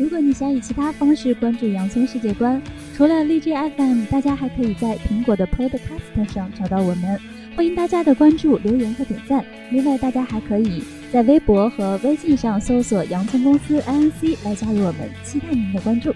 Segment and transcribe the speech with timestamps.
[0.00, 2.60] 如果你想以其他方式关注洋葱世界观，
[2.96, 7.20] 除了荔枝 FM，大家还可以在苹果的 Podcast 上找到我们。
[7.54, 9.44] 欢迎大家的关注、留言和点赞。
[9.70, 10.82] 另外，大家还可以
[11.12, 16.14] 在微博和微信上搜索“洋葱公司 INC” 来加入我们，期待您的关注。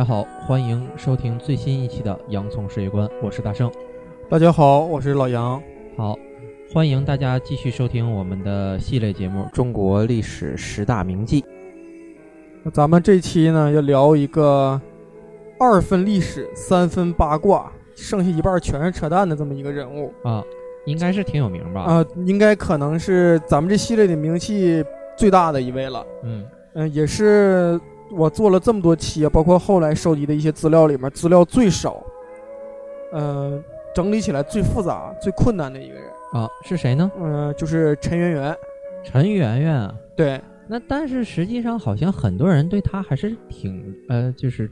[0.00, 3.70] 家好，欢迎收听最新一期的《洋葱世界观》，我是大圣。
[4.30, 5.62] 大家好，我是老杨。
[5.94, 6.16] 好，
[6.72, 11.42] 欢迎大家继续收听我们的系列节目《中国历史十大名记》。
[12.62, 14.80] 那咱们这期呢，要聊一个
[15.58, 20.42] 二分历史、三分八卦，剩下一半全是扯淡的这么一个人物啊，
[20.86, 21.82] 应该是挺有名吧？
[21.82, 24.82] 啊，应该可能是咱们这系列的名气
[25.14, 26.06] 最大的一位了。
[26.24, 27.78] 嗯嗯，也是。
[28.12, 32.02] 我做了这么多期，包括后来收集的一些资料里面，资料最少，
[33.12, 33.62] 嗯，
[33.94, 37.10] 整理起来最复杂、最困难的一个人啊，是谁呢？
[37.20, 38.56] 嗯，就是陈圆圆。
[39.04, 40.40] 陈圆圆啊，对。
[40.68, 44.70] 那但是实际上好像很多人对他还是挺呃，就是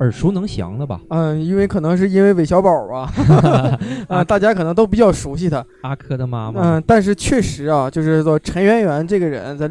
[0.00, 1.00] 耳熟能详的吧？
[1.10, 3.12] 嗯，因为可能是因为韦小宝吧，
[4.08, 5.64] 啊，大家可能都比较熟悉他。
[5.82, 6.60] 阿珂的妈妈。
[6.78, 9.70] 嗯，但是确实啊，就是说陈圆圆这个人，在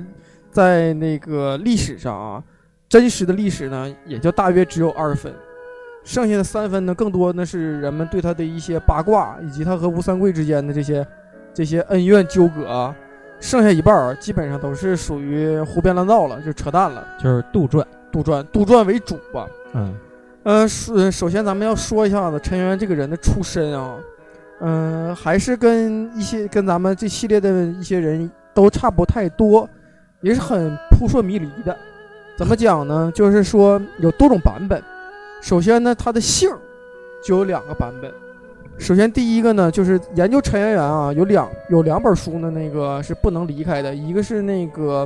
[0.49, 2.43] 在那个历史上啊。
[2.89, 5.31] 真实的历史呢，也就大约只有二分，
[6.03, 11.05] 剩下的三分呢，更多呢是人们对他的一些八卦，以及他和吴三桂之间的这些
[11.53, 12.95] 这些恩怨纠葛啊。
[13.39, 19.47] 剩下一半儿基本上都是属于胡编乱造了，就扯淡了，就是杜撰、杜撰、杜撰为主吧。
[19.73, 19.95] 嗯，
[20.43, 23.95] 呃，首首先咱们要说一下子陈圆圆这个人的出身啊，
[24.59, 29.69] 嗯，还是跟一些跟咱们这系列的一些人都差不太多，
[30.19, 31.77] 也是很扑朔迷离的。
[32.39, 33.11] 怎么讲呢？
[33.13, 34.81] 就是说有多种版本。
[35.41, 36.49] 首先呢，它的姓
[37.21, 38.09] 就有两个版本。
[38.77, 43.93] 首先第一个呢，就是研究陈圆圆啊，有两有两本书呢，那个是不能离开的。
[43.93, 45.05] 一个是那个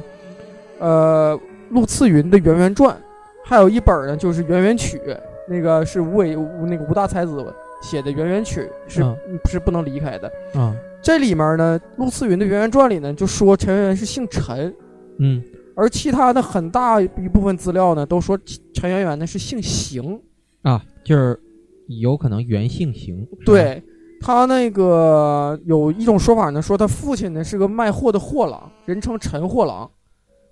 [0.78, 1.40] 呃
[1.70, 2.96] 陆次云的《圆圆传》，
[3.44, 5.00] 还有一本呢就是《圆圆曲》，
[5.48, 6.36] 那个是吴伟
[6.68, 7.44] 那个吴大才子
[7.82, 9.04] 写的《圆圆曲》，是
[9.50, 10.32] 是不能离开的。
[10.54, 14.72] 啊，这里面呢，陆次云的《圆圆传》里呢就说陈圆圆是姓陈。
[15.18, 15.42] 嗯。
[15.76, 18.38] 而其他的很大一部分资料呢，都说
[18.74, 20.22] 陈圆圆呢是姓邢
[20.62, 21.40] 啊，就是
[21.88, 23.28] 有可能原姓邢。
[23.46, 23.82] 对
[24.22, 29.90] 他那个有一种说法呢，说他父亲呢是个卖货的货郎，人称陈货郎，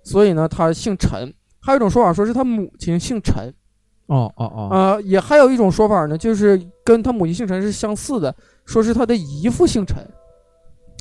[0.02, 1.32] 所以呢他姓陈。
[1.60, 3.54] 还有一种说法说是他母亲姓陈。
[4.06, 4.68] 哦哦哦。
[4.72, 8.34] 呃，也还有一种说法呢，就是跟他母亲姓陈是相似的，
[8.66, 10.04] 说是他的姨父姓陈。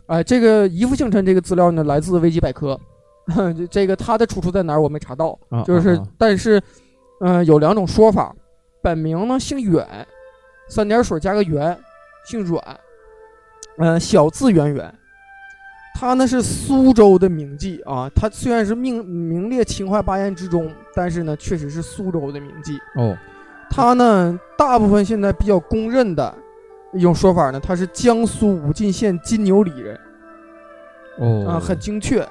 [0.05, 2.79] 哎，这个姨父姓陈这个资料呢，来自维基百科。
[3.55, 4.81] 这这个他的出处在哪儿？
[4.81, 6.61] 我没查到，就是，但是，
[7.21, 8.35] 嗯，有两种说法，
[8.81, 9.87] 本名呢姓远，
[10.67, 11.77] 三点水加个圆，
[12.25, 12.61] 姓阮，
[13.77, 14.93] 嗯，小字圆圆，
[15.93, 23.15] 他呢是苏州的名妓啊，他虽然是名名列秦淮八艳之中，但是呢确实是苏州的名妓哦。
[23.69, 26.33] 他呢大部分现在比较公认的
[26.91, 29.99] 一种说法呢，他是江苏武进县金牛里人，
[31.19, 32.27] 哦，啊，很精确。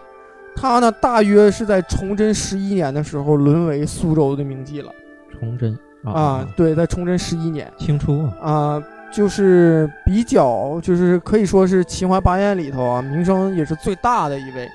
[0.54, 4.92] 他呢，大约是在崇祯十一年的时候沦为苏州的名妓了。
[5.38, 14.68] 崇祯啊，对，在崇祯十一年，清初啊，就是比较，就是可以说是秦淮八艳里头啊，名声也是最大的一位。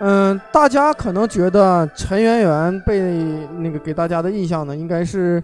[0.00, 3.00] 嗯，大家可能觉得陈圆圆被
[3.58, 5.42] 那个给大家的印象呢，应该是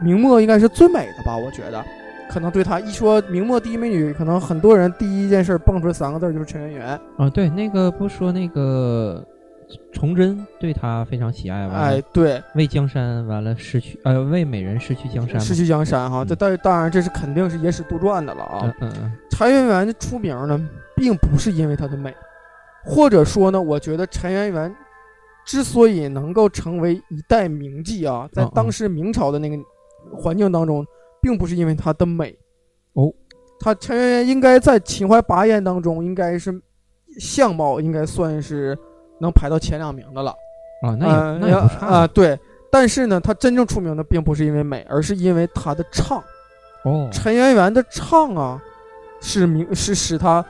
[0.00, 1.36] 明末应该是最美的吧？
[1.36, 1.84] 我觉得。
[2.28, 7.30] 可能对他一说明末第一美女，可能很多人第一件事蹦出来三个字就是陈圆圆啊。
[7.30, 9.24] 对，那个不说那个
[9.92, 16.24] 崇祯对她非常喜爱，哎，对，为江山完了失去，呃，为美人失去江山，失去江山哈。
[16.24, 18.60] 这当当然这是肯定是野史杜撰的了啊。
[18.62, 19.12] 嗯嗯嗯。
[19.30, 22.14] 陈圆圆的出名呢，并不是因为她的美，
[22.84, 24.74] 或者说呢，我觉得陈圆圆
[25.44, 29.56] 之所以能够成为一代名妓啊，在当时明朝的那个
[30.14, 30.86] 环境当中。
[31.26, 32.38] 并不是因为她的美，
[32.92, 33.12] 哦，
[33.58, 36.56] 她陈圆圆应该在秦淮八艳当中，应该是
[37.18, 38.78] 相貌应该算是
[39.20, 40.30] 能排到前两名的了
[40.82, 42.06] 啊，那也那也不差啊。
[42.06, 42.38] 对，
[42.70, 46.22] 但是呢，她真正出名的并不是因为美，而是因为她的唱。
[46.84, 48.62] 哦，陈圆圆的唱啊，
[49.20, 50.44] 是名是使她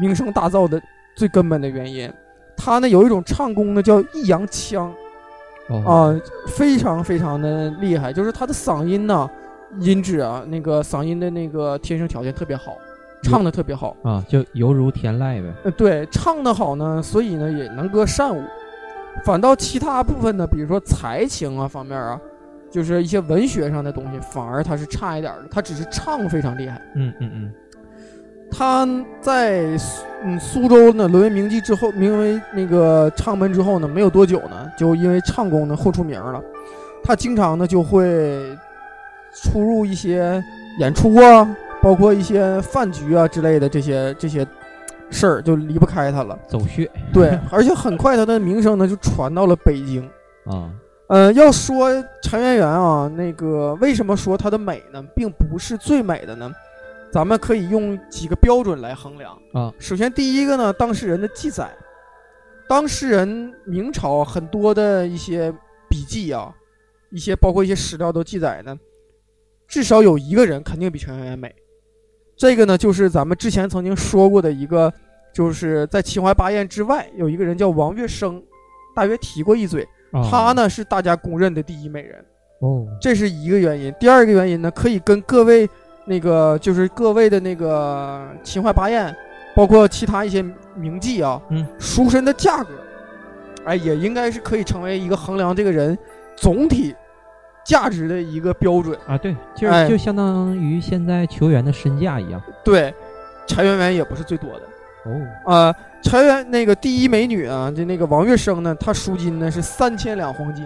[0.00, 0.80] 名声大噪的
[1.14, 2.10] 最根本的原因。
[2.56, 4.90] 她呢有一种唱功呢叫抑扬腔，
[5.84, 9.30] 啊，非常非常的厉害，就是他的嗓音呢。
[9.80, 12.76] 音质啊，那个嗓音的那个天生条件特别好，
[13.22, 15.52] 唱的特别好啊，就犹如天籁呗。
[15.64, 18.42] 呃，对，唱的好呢，所以呢也能歌善舞。
[19.24, 22.18] 反倒其他部分呢，比如说才情啊方面啊，
[22.70, 25.44] 就是一些文学上的东西，反而他是差一点的。
[25.50, 26.80] 他只是唱非常厉害。
[26.94, 27.52] 嗯嗯嗯，
[28.50, 28.88] 他
[29.20, 36.42] 在苏嗯苏州呢沦为名妓之后，名为那个唱门之后呢，没有多久呢，就因为唱功呢后出名了。
[37.04, 38.56] 他经常呢就会
[39.34, 40.42] 出入一些
[40.78, 44.46] 演出啊，包括一些饭局啊之类的这些这些
[45.10, 46.38] 事儿，就离不开他了。
[46.46, 50.08] 走穴对，而且很快他的名声呢就传到了北京。
[50.46, 50.70] 啊，
[51.08, 51.90] 呃，要说
[52.22, 56.50] 陈圆圆啊，那个为什么说她的美呢，并不是最美的呢？
[57.12, 59.70] 咱们可以用几个标准来衡量啊。
[59.78, 61.70] 首先，第一个呢，当事人的记载，
[62.66, 65.52] 当事人明朝很多的一些
[65.90, 66.50] 笔记啊，
[67.10, 68.74] 一些包括一些史料都记载呢，
[69.72, 71.50] 至少有一个人肯定比陈圆圆美。
[72.36, 74.92] 这个呢，就是咱们之前曾经说过的一个，
[75.32, 78.42] 就是在秦淮八艳之外，有一个人叫王月生，
[78.94, 79.82] 大约提过一嘴。
[80.10, 82.22] 啊她呢是大家公认的第一美人，
[82.60, 83.90] 哦，这是一个原因。
[83.98, 85.66] 第二个原因呢，可以跟各位
[86.04, 89.16] 那个就是各位的那个秦淮八艳，
[89.56, 90.42] 包括其他一些
[90.76, 92.68] 名妓啊，嗯，赎身的价格，
[93.64, 95.98] 哎，也应该是可以成为一个衡量这个人
[96.36, 96.94] 总体
[97.64, 98.98] 价值的一个标准。
[99.06, 102.42] 啊，对，就是哎就相当于现在球员的身价一样。
[102.64, 102.94] 对，
[103.46, 104.62] 柴圆圆也不是最多的。
[105.04, 110.64] 哦，啊，柴圆那个第一美女啊，就那个王月生呢，她赎金呢是三千两黄金，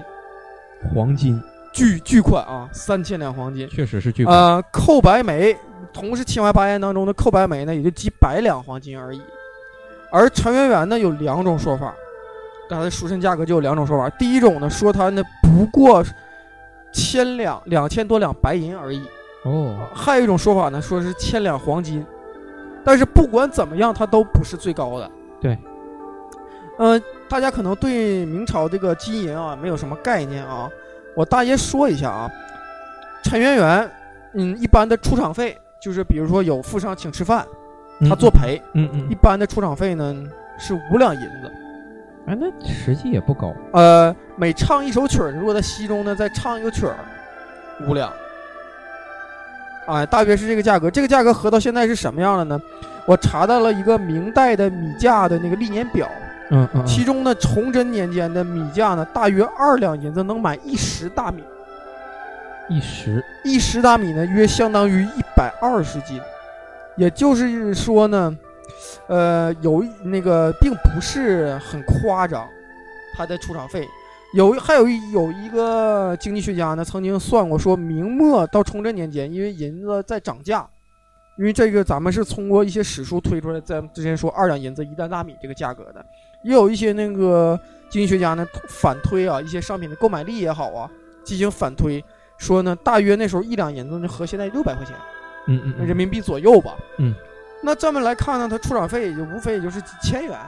[0.95, 3.67] 黄金巨巨款啊，三千两黄金。
[3.69, 4.37] 确实是巨款。
[4.37, 5.57] 呃，寇白梅，
[5.93, 9.21] 同是清华八艳当中的寇白梅呢，也就几百两黄金而已。
[10.11, 11.95] 而陈圆圆呢，有两种说法，
[12.69, 14.09] 刚才赎身价格就有两种说法。
[14.19, 16.05] 第一种呢，说她呢不过
[16.97, 19.03] 千两两千多两白银而已；
[19.45, 22.05] 哦，还有一种说法呢，说是千两黄金。
[22.83, 25.11] 但是不管怎么样，它都不是最高的。
[25.39, 25.59] 对。
[26.79, 26.99] 呃，
[27.29, 30.71] 大家可能对明朝这个金银啊没有什么概念啊，
[31.15, 32.31] 我大约说一下啊。
[33.23, 33.91] 陈圆圆，
[34.35, 37.47] 嗯，一般的出场费就是比如说有富商请吃饭，
[38.09, 40.15] 他作陪，嗯嗯一，般的出场费呢
[40.59, 41.53] 是五两银子。
[42.27, 43.55] 哎，那实际也不高。
[43.73, 46.97] 呃，每唱一首曲儿，如果在西中呢再唱一个曲儿，
[47.87, 48.13] 五两。
[49.87, 50.91] 哎，大约是这个价格。
[50.91, 52.61] 这个价格合到现在是什么样的呢？
[53.07, 56.09] 我查到了一个明代的米价的那个历年表，
[56.51, 61.45] 嗯嗯，其中呢，崇祯年间的米价呢，大约二两银子能买一石大米，
[62.69, 66.21] 一石一石大米呢，约相当于一百二十斤，
[66.97, 68.37] 也就是说呢，
[69.07, 72.49] 呃，有那个并不是很夸张，
[73.15, 73.89] 它的出场费。
[74.35, 80.69] 有还有一有一个经济学家呢，曾经算过，说明末到崇祯年间，因为银子在涨价，
[81.39, 86.05] 因为这个咱们是通过一些史书推出来，在之前说二两银子一担大米这个价格的，
[86.43, 87.59] 也有一些那个
[87.89, 90.91] 经济学家呢反推啊，一些商品的购买力也好啊，
[91.25, 92.05] 进行反推，
[92.37, 94.95] 说呢，大约那时候一两银子呢合现在六百块钱
[95.47, 96.77] 嗯嗯嗯人民币左右吧。
[96.99, 97.15] 嗯，
[97.67, 100.39] 那这么来看呢，它出场费也就无非也就是几千元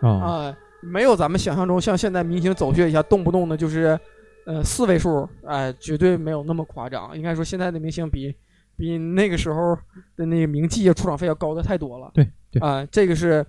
[0.00, 3.98] 啊啊、没有咱们想象中像现在明星走穴一下，动不动的就是
[4.46, 7.10] 呃四位数，哎、绝对没有那么夸张。
[7.16, 8.32] 应该说现在的明星比
[8.76, 9.76] 比那个时候
[10.16, 12.08] 的那个名气啊出场费要高的太多了。
[12.14, 13.44] 对对啊、这个是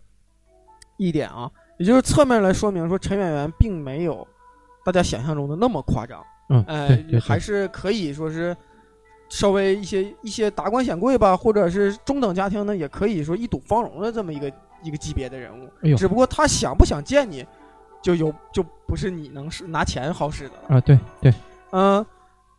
[0.97, 1.47] 一点啊，
[1.77, 4.27] 也就是侧面来说明说陈圆圆并没有
[4.83, 6.25] 大家想象中的那么夸张。
[6.49, 8.57] 嗯，哎、还是可以说是
[9.29, 15.69] 稍微一些一些达官显贵吧，或者是中等家庭呢，也可以说一睹芳容的这么一个一个级别的人物。
[15.83, 17.45] 哎呦只不过他想不想见你，
[18.01, 20.75] 就有就不是你能是拿钱好使的了。
[20.75, 21.33] 啊，对对，
[21.71, 22.03] 嗯、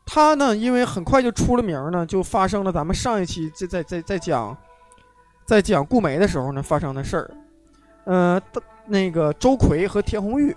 [0.07, 4.57] 他呢，因为很快就出了名呢，就发生了咱们上一期在在在在讲
[5.45, 7.31] 在讲顾梅的时候呢发生的事儿。
[8.05, 8.41] 呃，
[8.87, 10.57] 那个周奎和田红玉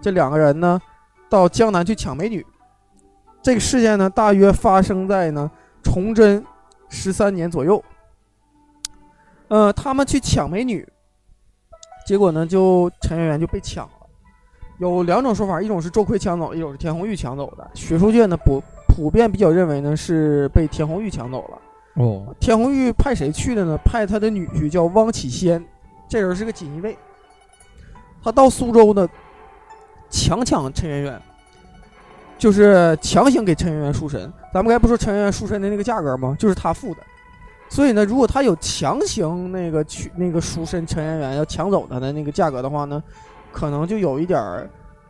[0.00, 0.80] 这两个人呢，
[1.28, 2.44] 到江南去抢美女。
[3.42, 5.50] 这个事件呢，大约发生在呢
[5.82, 6.44] 崇祯
[6.88, 7.82] 十三年左右。
[9.48, 10.86] 呃，他们去抢美女，
[12.06, 13.92] 结果呢，就陈圆圆就被抢了。
[14.78, 17.70] 有两种说法，一种是周奎抢走，一种是田红玉抢走的。
[17.74, 21.58] 学术界呢普普遍比较认为呢是被田红玉抢走了。
[22.02, 23.76] 哦，田红玉派谁去的呢？
[23.84, 25.62] 派他的女婿叫汪启先，
[26.08, 26.96] 这人是个锦衣卫。
[28.22, 29.08] 他到苏州呢，
[30.08, 31.22] 强抢陈圆圆，
[32.40, 34.20] 就是强行给陈圆圆赎身。
[34.52, 36.34] 咱们刚才不说陈圆圆赎身的那个价格吗？
[36.38, 37.00] 就是他付的。
[37.68, 43.00] 所以呢，如果他有强行那个去那个赎身陈圆圆要抢走他的那个价格的话呢，
[43.52, 44.68] 可能就有一点儿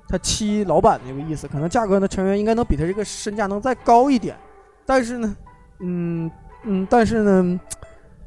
[0.08, 1.46] 他欺老板那个意思。
[1.46, 4.36] 可能价格呢，陈圆圆应该能比他这个身价能再高一点，
[4.84, 5.36] 但是呢，
[5.78, 6.30] 嗯
[6.64, 7.60] 嗯，但是呢，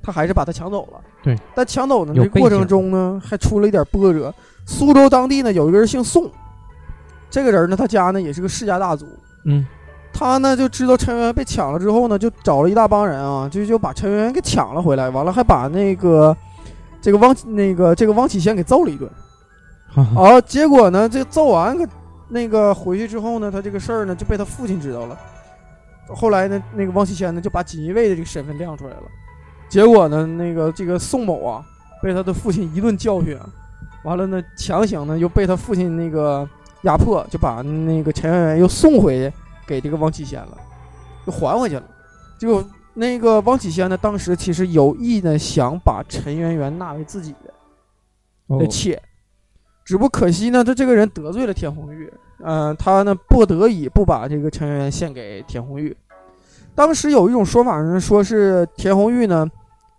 [0.01, 1.01] 他还是把他抢走了。
[1.21, 4.33] 对，但抢走呢，这过程中呢，还出了一点波折。
[4.65, 6.31] 苏州当地呢有一个人姓宋，
[7.33, 9.07] 这个人呢，他家呢也是个世家大族，
[9.45, 9.65] 嗯
[10.13, 16.37] 他呢就知道陈圆圆被抢了之后呢，就找了一大帮人啊，就就把陈圆圆给抢了回来，完了还把那个
[17.01, 19.09] 这个汪那个这个汪启贤给揍了一顿。
[19.87, 21.89] 哈哈啊，结果呢，这揍完个
[22.29, 25.17] 那个回去之后呢，他这个事儿呢就被他父亲知道了。
[26.09, 29.03] 后来呢，那个汪启贤呢就把锦衣卫的这个身份亮出来了。
[29.67, 31.65] 结果呢，那个这个宋某啊，
[32.03, 33.49] 被他的父亲一顿教训啊，
[34.03, 36.47] 完了呢，强行呢又被他父亲那个
[36.83, 39.31] 压迫，就把那个陈圆圆又送回
[39.67, 40.57] 给这个王启贤了，
[41.25, 41.83] 又还回去了。
[42.37, 42.63] 结果
[42.93, 47.53] 那个王启贤呢，当时其实有意呢想把陈圆圆纳为自己的。
[48.47, 49.01] 哦的妾。
[49.85, 55.95] 只不可惜呢，他这个人得罪了田红玉，嗯、他呢不得已不把这个陈圆圆献给田红玉。
[56.73, 59.45] 当时有一种说法呢，说是田红玉呢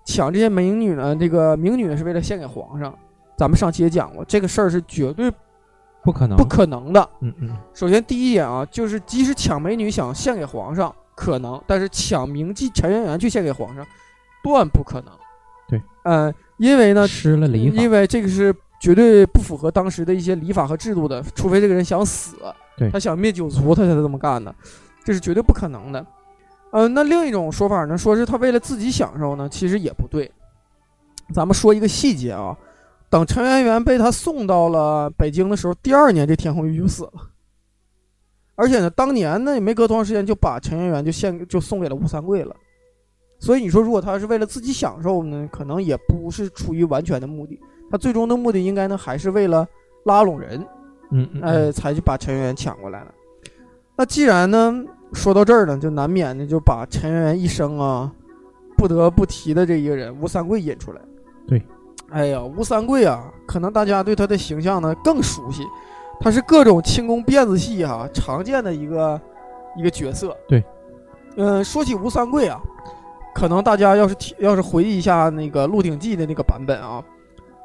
[0.06, 2.94] 抢这些美女呢，这个名女呢是为了献给皇上。
[3.36, 5.30] 咱们上期也讲过，这个事儿是绝对
[6.04, 7.11] 不可能，不可能的。
[7.20, 13.84] 嗯嗯首先第一点啊，就是即使抢美女想献给皇上可能，但是抢名妓陈圆圆去献给皇上，
[14.42, 15.12] 断不可能。
[15.66, 22.37] 对，嗯、因为呢，失了礼法，因为这个是绝对不符合当时的一些礼法和制度的，除非这个人想死，
[22.76, 24.54] 对他想灭九族，他才这么干的，
[25.02, 26.04] 这是绝对不可能的。
[26.70, 30.30] 呃，那另一种说法呢，说是他为了自己享受呢，其实也不对。
[31.32, 32.54] 咱们说一个细节啊，
[33.14, 37.12] 等陈圆圆被他送到了北京的时候，第二年这田红玉就死了，
[38.56, 42.56] 而且呢，当年呢也没隔多长时间就把陈圆圆就献就送给了吴三桂了。
[43.38, 47.56] 所以你说，如果他是为了自己享受呢，可能也不是出于完全的目的。
[47.88, 49.64] 他最终的目的应该呢，还是为了
[50.06, 50.66] 拉拢人，
[51.12, 53.14] 嗯嗯，呃，才去把陈圆圆抢过来了。
[53.94, 58.12] 那既然呢，说到这儿呢，就难免的就把陈圆圆一生啊
[58.76, 61.00] 不得不提的这一个人吴三桂引出来。
[61.47, 61.62] 对，
[62.14, 65.64] 哎呀，吴三桂啊，可能大家对他的形象呢更熟悉，
[66.21, 69.21] 他是各种轻功辫子戏哈、常见的一个
[69.76, 70.37] 一个角色。
[70.47, 70.62] 对，
[71.37, 72.61] 嗯、说起吴三桂啊，
[73.35, 77.02] 可能大家要是提要是回忆一下那个《鹿鼎记》的那个版本啊，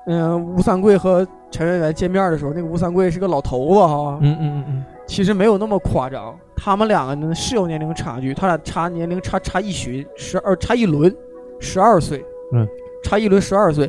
[0.07, 6.35] 嗯、吴三桂和陈圆圆见面的时候，那个吴三桂是个老头子哈，嗯嗯嗯嗯，其实没有那么夸张。
[6.55, 11.15] 他们两个呢是有年龄差距，他俩差年龄差差一旬，十二差一轮，
[11.59, 12.67] 十二岁，嗯，
[13.03, 13.87] 差一轮十二岁。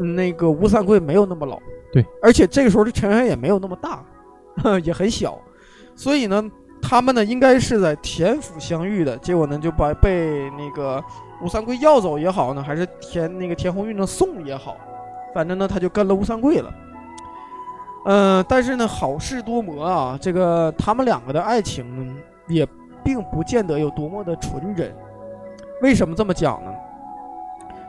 [0.00, 1.58] 嗯那个吴三桂没有那么老，
[1.92, 4.04] 对，而且这个时候的陈圆圆也没有那么大，
[4.82, 5.38] 也很小，
[5.94, 6.42] 所以呢，
[6.80, 11.02] 他们呢应该是在田府相遇的，结果呢就把被那个
[11.42, 14.76] 吴三桂要走也好呢，还是田那个田红玉呢送也好，
[15.34, 16.72] 反正呢他就跟了吴三桂了。
[18.04, 22.14] 嗯、但是呢，好事多磨啊，这个他们两个的爱情呢，
[22.48, 22.66] 也
[23.04, 24.92] 并不见得有多么的纯真。
[25.82, 26.72] 为什么这么讲呢？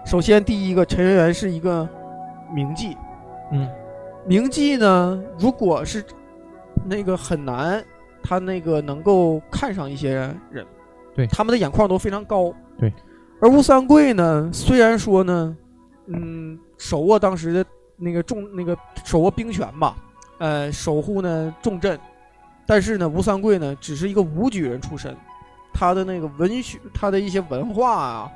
[0.06, 1.88] 首先，第一个，陈圆圆是一个
[2.54, 2.96] 名妓，
[3.52, 3.70] 嗯。
[4.26, 6.04] 名妓呢，如果是
[6.86, 7.84] 那个很难，
[8.22, 10.14] 他那个能够看上一些
[10.50, 10.66] 人，
[11.14, 11.28] 对。
[11.28, 12.92] 他们的眼眶都非常高，对。
[13.42, 15.58] 而吴三桂呢，虽然说呢，
[16.08, 17.66] 嗯，手握当时的
[17.98, 19.98] 那个重那个手握兵权吧，
[20.38, 22.00] 呃，守护呢重镇，
[22.66, 25.14] 但是呢，吴三桂呢只是一个武举人出身，
[25.74, 28.32] 他的那个文学，他的一些文化啊、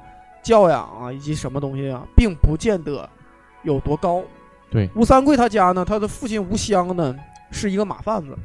[0.47, 3.07] 教养啊以及什么东西啊，并不见得
[3.63, 4.23] 有多高。
[4.71, 7.13] 对，吴三桂他家呢，他的父亲吴襄呢
[7.51, 8.37] 是一个马贩子。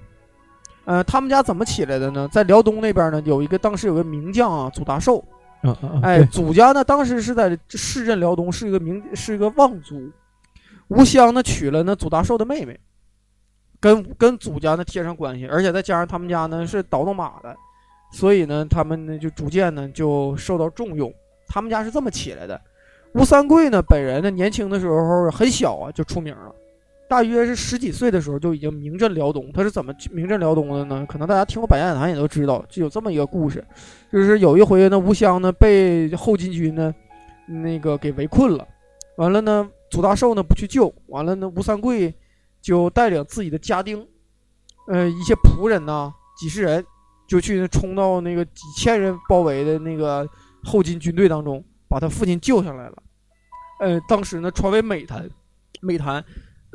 [0.84, 2.28] 呃，他们家怎么起来的呢？
[2.32, 5.24] 在辽东那边呢，有一个当时有个名将啊，祖大寿。
[5.62, 10.10] 嗯嗯，哎，祖家呢当时是在市镇辽东，是一个名是一个望族。
[10.88, 12.78] 吴襄呢娶了那祖大寿的妹妹，
[13.78, 17.56] 跟跟祖家呢贴上关系，而且再加上他们家呢是倒腾马的，
[18.10, 21.12] 所以呢他们呢就逐渐呢就受到重用。
[21.52, 22.58] 他们家是这么起来的。
[23.12, 26.54] 吴三桂呢本人呢年轻的时候很小啊就出名了，
[27.06, 29.52] 大约是十几岁的时候就已经名震辽东。
[29.52, 31.04] 他是怎么名震辽东的呢？
[31.06, 33.62] 可能大家听过《百家讲坛》也都知道，就有这么一个故事。
[34.10, 36.94] 就是有一回呢，吴襄呢被后金军呢
[37.46, 38.66] 那个给围困了，
[39.16, 42.14] 完了呢，祖大寿呢不去救，完了呢，吴三桂
[42.62, 44.06] 就带领自己的家丁，
[44.88, 46.82] 呃，一些仆人呐、几十人，
[47.28, 50.26] 就去冲到那个几千人包围的那个
[50.64, 53.02] 后金军队当中，把他父亲救下来了。
[53.80, 55.28] 呃，当时呢传为美谈，
[55.80, 56.22] 美谈。《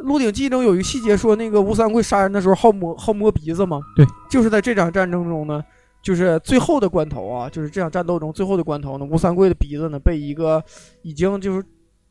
[0.03, 5.63] 鹿鼎记》中有一个细节说，那个吴三桂杀人的时候好摸好摸鼻子嘛，对，就是在这场战争中呢，
[6.03, 10.63] 就是最后的关头啊，就是这场战斗中最后的关头呢，吴三桂的鼻子呢被一个
[11.01, 11.65] 已经就是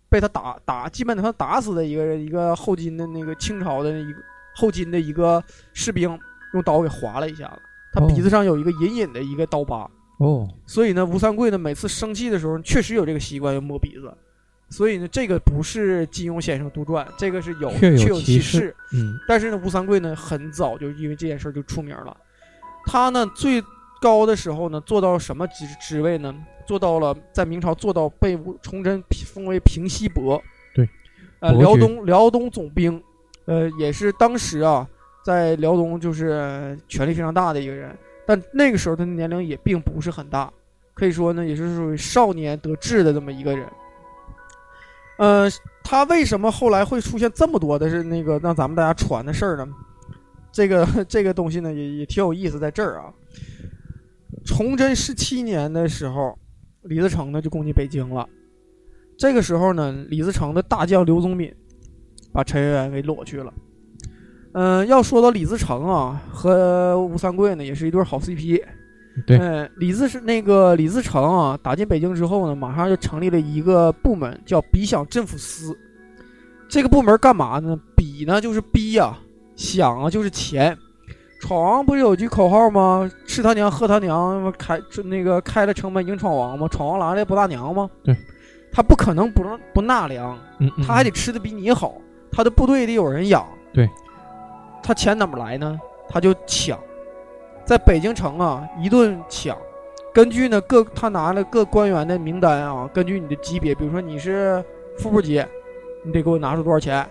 [0.09, 4.19] 被他打打，基本上打死的一个人，一个后金的那个清朝的一个
[4.57, 5.41] 后金的一个
[5.73, 6.19] 士兵
[6.55, 7.61] 用刀给划了一下子，
[7.93, 8.09] 他哦。
[8.09, 14.11] 鼻子上有一个隐隐的一个刀疤，哦，所以呢，吴三桂呢每次生气的时候确实有这个习惯要摸鼻子，
[14.71, 18.75] 所以呢，这个不是金庸先生杜撰，这个是有确有有其事。
[18.93, 22.17] 嗯但是呢，吴三桂呢，很早就因为这件事就出名了。
[22.87, 23.63] 他呢最
[24.01, 26.35] 高的时候呢，做到什么职职位呢？
[26.67, 30.43] 做到了在明朝做到被吴崇祯封为平西伯。
[30.75, 30.89] 对，
[31.41, 33.01] 呃，辽东辽东总兵，
[33.45, 34.89] 呃，也是当时啊
[35.25, 37.97] 在辽东就是权力非常大的一个人。
[38.27, 40.53] 但那个时候他的年龄也并不是很大，
[40.95, 43.67] 可以说呢，也是属于少年得志的这么一个人。
[45.19, 45.49] 呃，
[45.83, 49.67] 他为什么后来会出现这么多的是那个让咱们大家传的事儿呢？
[50.53, 53.13] 这个这个东西呢也也挺有意思，在这儿啊。
[54.45, 56.39] 崇祯十七年的时候，
[56.83, 58.29] 李自成呢就攻击北京了。
[59.19, 61.55] 这个时候呢，李自成的大将刘宗敏
[62.33, 63.53] 把陈圆圆给裸去了。
[64.59, 68.63] 嗯、要说到李自成啊，和吴三桂呢也是一对好 CP。
[69.27, 75.77] 对嗯，李自是那个李自成啊，打进北京之后呢，马上就成立了一个部门，叫比饷镇抚司。
[76.69, 77.79] 这个部门干嘛呢？
[77.95, 79.15] 比呢就是逼呀、
[79.57, 80.75] 饷啊就是钱。
[81.43, 83.11] 闯王不是有句口号吗？
[83.27, 86.67] 吃他娘，喝他娘，开那个开了城门迎闯王吗？
[86.69, 87.91] 闯王来了不纳粮吗？
[88.03, 88.17] 对，
[88.73, 91.95] 他不可能不让不纳粮，嗯，嗯他还得吃的比你好，
[92.33, 93.47] 他的部队得有人养。
[93.73, 93.87] 对，
[94.87, 95.81] 他钱哪么来呢？
[96.09, 96.79] 他就抢，
[97.65, 99.59] 在北京城啊一顿抢。
[100.15, 104.65] 根据呢各他拿了各官员的名单啊，根据你的级别，比如说你是
[104.97, 105.45] 副部级，
[106.05, 107.05] 你得给我拿出多少钱；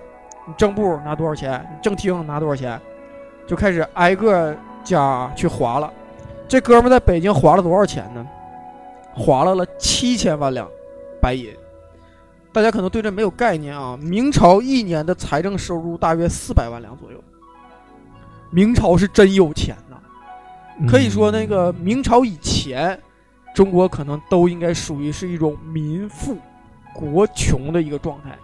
[0.48, 2.80] 你正部拿多少钱；你正厅拿多少钱，
[3.46, 5.92] 就开始挨个家去划了。
[6.48, 8.26] 这哥们在北京划了多少钱呢？
[9.14, 10.66] 划了了七千万两
[11.22, 11.54] 白银。
[12.54, 14.00] 大家可能对这没有概念啊。
[14.02, 17.22] 明朝一年的财政收入大约四百万两左右。
[18.52, 19.98] 明朝是真有钱呐，
[20.80, 23.00] 嗯可以说那个明朝以前，
[23.54, 26.38] 中国可能都应该属于是一种民富
[26.94, 28.38] 国穷的一个状态。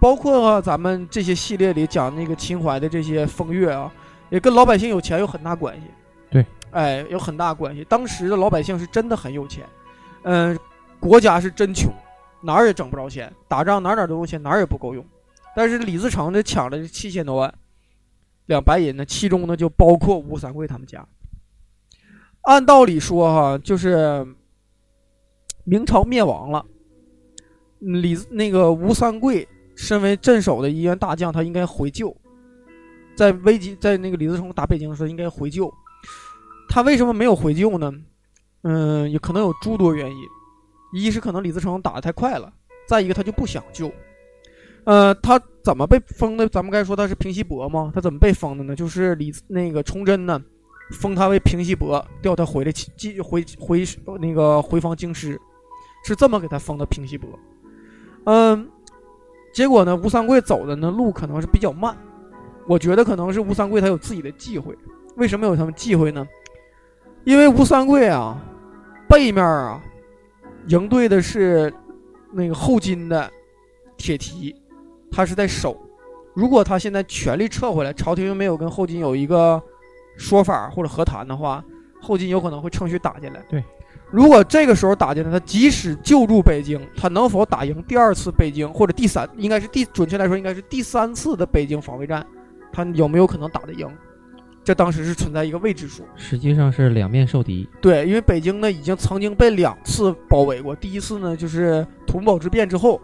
[0.00, 3.92] 包括啊，咱们这些系列里讲那个秦淮的这些风月啊，
[4.30, 5.82] 也跟老百姓有钱有很大关系。
[6.30, 7.84] 对，哎，有很大关系。
[7.88, 9.64] 当时的老百姓是真的很有钱，
[10.22, 10.56] 嗯、
[11.00, 11.92] 国家是真穷，
[12.40, 15.04] 哪儿也挣不着钱，打仗哪儿哪儿都用钱，哪儿也不够用。
[15.56, 17.52] 但是李自成呢抢了七千多万
[18.48, 21.06] 两白银呢，其中呢就包括吴三桂他们家。
[22.42, 24.26] 按道理说哈，就是
[25.64, 26.64] 明朝灭亡了，
[27.78, 32.16] 李那个吴三桂身为镇守的一员大将，他应该回救，
[33.14, 35.70] 在危急在那个李自成打北京的时候应该回救，
[36.70, 37.92] 他为什么没有回救呢？
[38.62, 40.22] 嗯，也可能有诸多原因，
[40.94, 42.50] 一是可能李自成打的太快了，
[42.88, 43.92] 再一个他就不想救。
[44.88, 46.48] 呃，他怎么被封的？
[46.48, 47.92] 咱们该说他是平西伯吗？
[47.94, 48.74] 他怎么被封的呢？
[48.74, 50.42] 就是李那个崇祯呢，
[50.92, 53.84] 封他为平西伯，调他回来继回回
[54.18, 55.38] 那个回防京师，
[56.06, 57.28] 是这么给他封的平西伯。
[58.24, 58.66] 嗯，
[59.52, 61.94] 结果呢，吴三桂走的呢路可能是比较慢，
[62.66, 64.74] 我觉得可能是吴三桂他有自己的忌讳。
[65.16, 66.26] 为什么有他们忌讳呢？
[67.24, 68.42] 因为吴三桂啊，
[69.06, 69.82] 背面啊
[70.68, 71.70] 迎对的是
[72.32, 73.30] 那个后金的
[73.98, 74.56] 铁蹄，
[75.10, 75.76] 他是在守。
[76.34, 79.60] 如果他现在全力撤回来，朝廷又没有跟后金有一个
[80.16, 81.64] 说法或者和谈的话，
[82.00, 83.42] 后金有可能会趁虚打进来。
[83.48, 83.64] 对，
[84.10, 92.24] 如果这个时候打进来，他即使救助北京，他能否打赢第二次北京或者第三，应该是第准确来说应该是第三次的北京防卫战，
[92.72, 93.88] 他有没有可能打得赢？
[94.62, 96.04] 这当时是存在一个未知数。
[96.14, 97.68] 实际上是两面受敌。
[97.80, 103.00] 对，因为北京呢已经曾经被两次包围过，第一次呢就是土木堡之变之后，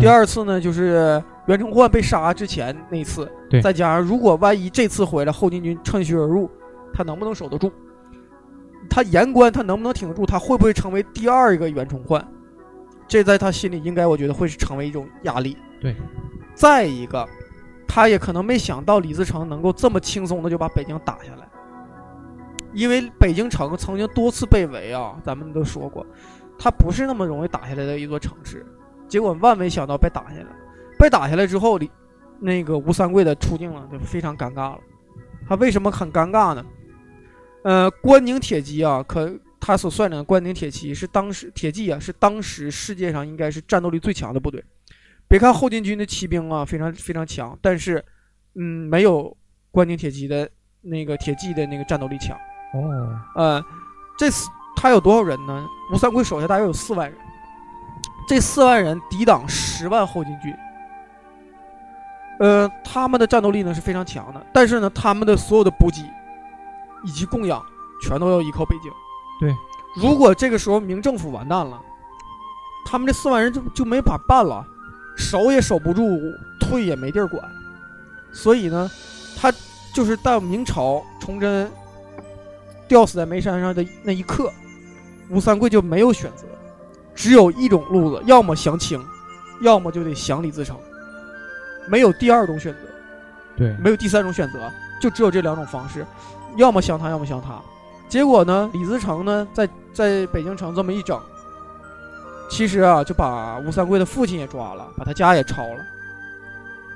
[0.00, 6.50] 第二次呢就是袁崇焕被杀之前那次，对再加上如果万一这次回来后金军趁虚而入，
[6.92, 7.70] 他能不能守得住？
[8.90, 10.26] 他言关他能不能挺得住？
[10.26, 12.26] 他会不会成为第二个袁崇焕？
[13.06, 15.56] 这在他心里应该我觉得会是成为一种压力。
[15.80, 15.94] 对，
[16.54, 17.26] 再一个，
[17.86, 21.48] 他也可能没想到李自成能够这么轻松的就把北京打下来，
[22.72, 26.04] 因为北京城曾经多次被围啊，咱们都说过，
[26.58, 28.66] 它不是那么容易打下来的一座城市。
[29.08, 30.46] 结果万没想到被打下来，
[30.98, 31.90] 被打下来之后，李
[32.38, 34.80] 那个吴三桂的处境呢就非常尴尬了。
[35.48, 36.64] 他为什么很尴尬呢？
[37.64, 44.62] 呃，关宁铁骑啊，可他所率领的关宁铁骑是当时铁骑啊，是当时世界上应该是战斗力最强的部队。
[45.26, 48.04] 别看后金军的骑兵啊非常非常强，但是
[48.54, 49.36] 嗯，没有
[49.70, 50.48] 关宁铁骑的
[50.80, 52.36] 那个铁骑的那个战斗力强。
[52.74, 53.64] 哦，呃，
[54.16, 55.66] 这次他有多少人呢？
[55.92, 57.18] 吴三桂手下大约有四万人，
[58.28, 60.54] 这四万人抵挡十万后金军。
[62.38, 66.02] 呃，他们的战斗力呢是非常强的，但是呢，他们的所有的补给
[67.04, 67.60] 以及供养
[68.02, 68.92] 全都要依靠北京。
[69.40, 69.52] 对，
[69.96, 71.80] 如果这个时候明政府完蛋了，
[72.86, 74.64] 他们这四万人就就没法办了。
[75.16, 76.02] 守也守不住，
[76.60, 77.42] 退也没地儿管，
[78.32, 78.88] 所以呢，
[79.36, 79.52] 他
[79.92, 81.68] 就是到明朝崇祯
[82.86, 84.52] 吊死在煤山上的那一刻，
[85.28, 86.46] 吴三桂就没有选择，
[87.18, 89.04] 只有一种路子，要么降清，
[89.60, 90.76] 要么就得降李自成，
[91.88, 92.78] 没有第二种选择。
[93.56, 94.70] 对，没有第三种选择，
[95.02, 96.06] 就只有这两种方式，
[96.56, 97.60] 要么降他，要么降他。
[98.08, 101.20] 结果呢，李自成呢，在在北京城这么一整，
[102.48, 105.84] 其实啊，就把吴三桂的父亲也抓了，把他家也抄了。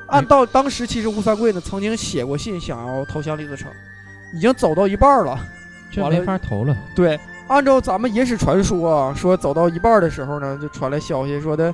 [0.06, 3.68] 按到当时，其实吴三桂呢曾经写过信，想要投降李自成，
[4.37, 5.37] 已经走到一半了。
[5.90, 6.76] 这没法投了。
[6.94, 7.18] 对，
[7.53, 11.73] 按照咱们野史传说啊，说走到一半的时候呢，就传来消息说的，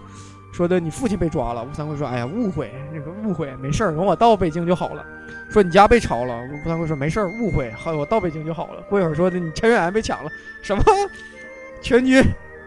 [0.50, 1.62] 说的你父亲被抓了。
[1.62, 5.04] 吴三桂说：“哎呀，误会，这个误会，没事儿，等我到北京就好了。”
[5.48, 6.34] 说你家被抄了。
[6.52, 10.30] 吴三桂说：“没事儿，误会，好，我到北京就好了。”过一会儿说的你陈元被抢了，
[10.62, 10.82] 什么？
[11.80, 12.20] 全军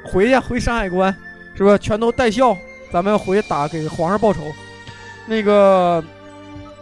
[0.05, 1.13] 回去回山海关，
[1.53, 1.77] 是吧？
[1.77, 2.55] 全都带孝，
[2.93, 4.41] 咱们回打给皇上报仇。
[5.25, 6.01] 那个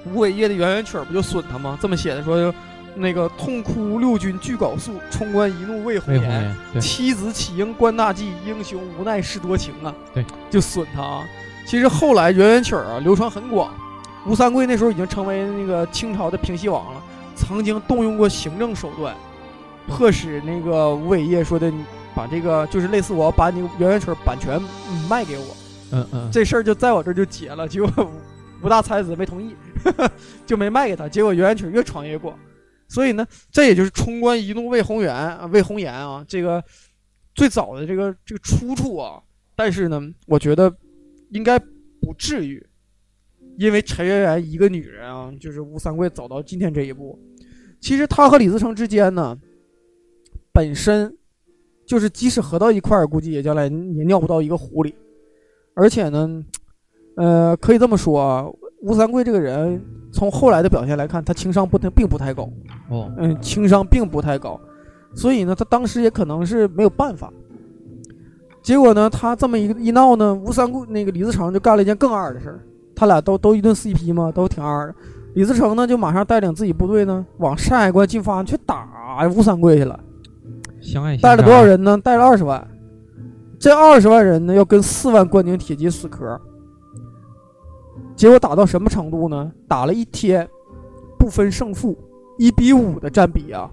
[0.05, 1.75] 吴伟业的圆圆曲不就损他吗？
[1.81, 2.53] 这么写的说。
[2.95, 6.55] 那个痛哭六军俱缟素，冲冠一怒为红颜。
[6.81, 9.93] 妻子岂应关大计，英雄无奈是多情啊！
[10.13, 11.25] 对，就损他啊。
[11.65, 13.73] 其实后来圆圆曲儿啊流传很广，
[14.25, 17.01] 吴三桂那时候已经成为那个清朝的平西王了，
[17.35, 19.15] 曾经动用过行政手段，
[19.87, 21.71] 迫使那个吴伟业说的，
[22.15, 24.59] 把这个就是类似我要把你圆圆曲儿版权
[24.91, 25.45] 嗯卖给我，
[25.91, 27.67] 嗯嗯，这事儿就在我这儿就结了。
[27.67, 28.11] 结果
[28.61, 29.55] 吴大才子没同意，
[30.45, 31.07] 就没卖给他。
[31.07, 32.33] 结果圆圆曲儿越传越广。
[32.89, 36.61] 所以呢，这也就是冲冠一怒为红颜啊，为红颜啊，这个
[37.35, 39.21] 最早的这个这个出处啊。
[39.55, 40.75] 但是呢，我觉得
[41.29, 42.65] 应该不至于，
[43.57, 47.17] 因为陈圆圆一个女人啊，就是吴三桂走到今天这一步。
[47.79, 49.37] 其实他和李自成之间呢，
[50.51, 51.15] 本身
[51.85, 54.95] 就是即使合到一块儿，估计也将来也尿不到一个壶里。
[55.75, 56.43] 而且呢，
[57.15, 58.45] 呃，可以这么说啊，
[58.81, 59.81] 吴三桂这个人。
[60.11, 62.49] 从后来的表现来看，他情商不太，并不太高。
[62.89, 64.59] 哦，嗯，情商并不太高，
[65.13, 67.31] 所以呢，他当时也可能是没有办法。
[68.63, 72.59] 结果呢，他这么一一闹呢，吴三桂那个李自成就干了一件更二的事儿。
[72.95, 74.95] 他俩都都一顿 CP 嘛，都挺二的。
[75.35, 78.89] 李自成呢，就马上带领自己部队呢，往山海关进发去打
[79.27, 79.99] 吴三桂去了。
[80.81, 81.95] 相爱带了多少人呢？
[82.03, 82.67] 带了二十万。
[83.59, 86.41] 这二十万人呢，要跟四万关宁铁骑死磕。
[88.19, 89.49] 结果打到什么程度呢？
[89.65, 90.45] 打了一天，
[91.17, 91.97] 不分胜负，
[92.37, 93.71] 一比五的占比啊，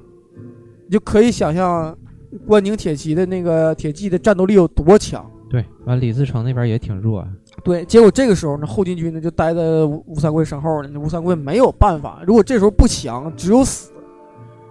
[0.87, 1.99] 你就可以想象
[2.47, 5.29] 关宁铁骑的那个铁骑的战斗力有多强。
[5.51, 7.29] 对，完李自成那边也挺弱啊。
[7.65, 13.91] 对，结果这个时候呢，后金军呢就待在吴吴三桂身后呢，吴三桂没有办法，如果这时候不降，只有死，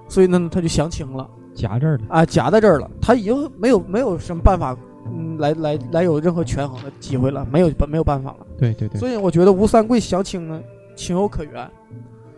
[0.08, 4.74] 所以呢，他就降清了，夹这儿了啊，夹在这儿了，他已经没有没有什么办法。
[5.06, 7.46] 嗯，来来来，有任何权衡的机会了？
[7.52, 8.48] 没有，没有办法了。
[8.58, 9.00] 对对对。
[9.00, 10.60] 所以我觉得吴三桂降清呢，
[10.96, 11.70] 情有可原。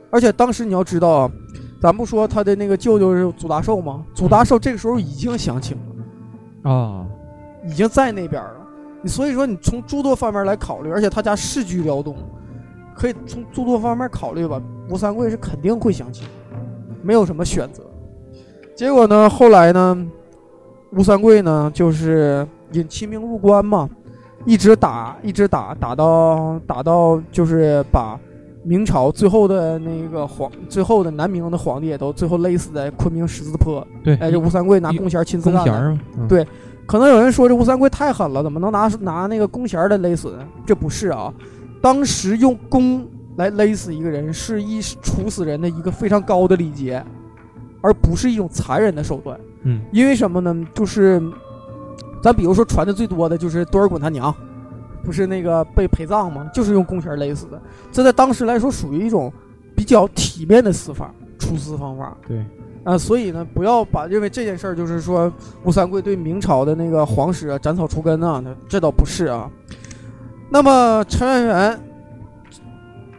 [0.10, 1.32] 而且当时你要知道啊，
[1.82, 4.06] 咱不说他的那个舅舅是祖大寿吗？
[4.14, 5.78] 祖大寿这个时候已经降清
[6.64, 7.08] 了啊，
[7.66, 8.58] 已经在那边了。
[9.02, 12.16] 你所以说，你从诸多方面来考虑，而且他家世居辽东，
[12.96, 14.62] 可以从诸多方面考虑吧。
[14.90, 16.28] 吴三桂是肯定会降清，
[17.02, 17.84] 没有什么选择。
[18.76, 20.08] 结果呢，后来呢，
[20.92, 22.46] 吴三桂呢，就是。
[22.74, 23.90] 引清兵入关嘛，
[24.46, 28.20] 一直打，一直打，打到打到就是把
[28.64, 33.86] 明朝最后的那个皇，最后的南明的皇帝也都最后勒死在昆明十字坡。
[34.04, 35.98] 对，哎，这吴三桂拿弓弦亲自干的。
[36.28, 36.46] 对，
[36.86, 40.46] 可能有人说这吴三桂太狠了，怎么能拿拿那个弓弦来勒死呢？
[40.66, 41.34] 这不是啊，
[41.82, 47.02] 当时用弓来勒死一个人是一处死人的一个非常高的礼节，
[47.82, 49.40] 而不是一种残忍的手段。
[49.64, 50.68] 嗯，因为什么呢？
[50.74, 51.22] 就是。
[52.28, 54.36] 咱比如说传的最多的就是多尔衮他娘，
[55.02, 56.46] 不是那个被陪葬吗？
[56.54, 57.58] 就是用弓弦勒死的。
[57.90, 59.32] 这在当时来说属于一种
[59.74, 61.10] 比较体面的死法，
[61.40, 62.18] 处死方法。
[62.28, 62.46] 对，
[62.84, 65.32] 啊，所以呢，不要把认为这件事儿就是说
[65.64, 69.50] 吴三桂对明朝的那个皇室啊斩草除根啊，这倒不是啊。
[70.50, 71.80] 那么陈圆圆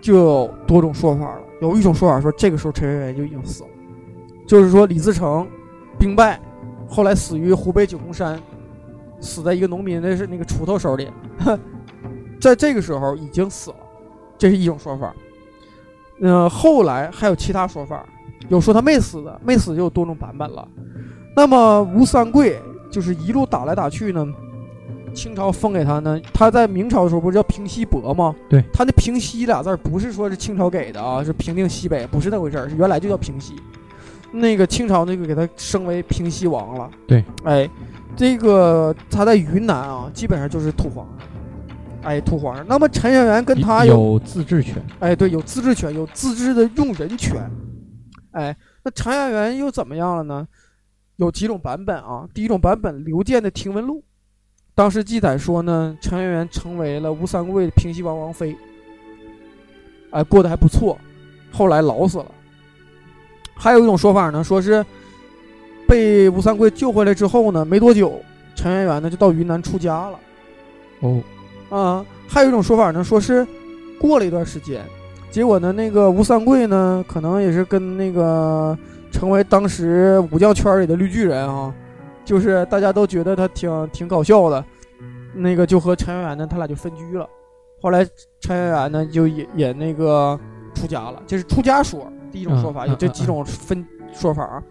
[0.03, 3.71] 就有多种说法了，有一种说法说这个时候陈圆圆就已经死了，
[4.47, 5.49] 就是说李自成
[5.99, 6.39] 兵败，
[6.87, 8.39] 后来死于湖北九宫山。
[9.21, 11.09] 死在一个农民的是那个锄头手里，
[12.41, 13.77] 在这个时候已经死了，
[14.37, 15.13] 这是一种说法。
[16.21, 18.05] 嗯，后来还有其他说法，
[18.49, 20.67] 有说他没死的，没死就有多种版本了。
[21.37, 24.27] 那么吴三桂就是一路打来打去呢，
[25.15, 28.35] 清朝封给他呢，他在明朝的时候不是叫平西伯吗？
[28.49, 33.55] 对，他那平西俩字不是说是清朝给的啊，是平定西北，不是那回事儿，是原来就叫平西。
[34.33, 36.91] 那个清朝那个给他升为平西王了。
[37.07, 37.69] 对，哎。
[38.17, 41.07] 这个他在云南啊，基本上就是土皇，
[42.03, 42.67] 哎，土皇上。
[42.67, 47.49] 那么陈圆圆跟他有，有自治权，哎，对，有自治权，有自治的用人权。
[48.33, 50.49] 哎，那陈圆圆又怎么样了呢？
[51.15, 52.29] 有几种版本啊？
[52.35, 54.03] 第一种版本，刘建的听闻录，
[54.75, 58.57] 当时记载说呢，陈圆圆成为了吴三桂的平西王王妃，
[60.11, 60.99] 哎，过得还不错，
[61.53, 62.27] 后来老死了。
[63.59, 64.85] 还有一种说法呢，说是
[65.87, 68.21] 被吴三桂救回来之后呢，没多久，
[68.55, 70.19] 陈圆圆呢就到云南出家了。
[71.01, 71.21] 哦，
[71.69, 73.47] 啊，还有一种说法呢，说是
[74.01, 74.85] 过了一段时间，
[75.31, 78.79] 结果呢，那个吴三桂呢，可能也是跟那个
[79.11, 81.75] 成为当时武将圈里的绿巨人啊，
[82.25, 84.65] 就是大家都觉得他挺挺搞笑的，
[85.35, 87.29] 那个就和陈圆圆呢，他俩就分居了。
[87.81, 88.07] 后来
[88.41, 90.39] 陈圆圆呢，就也也那个
[90.75, 92.07] 出家了，这是出家说。
[92.31, 94.63] 第一种说法嗯有这几种分说法啊。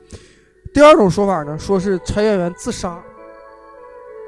[0.74, 3.00] 第二种说法呢，说是陈圆圆自杀。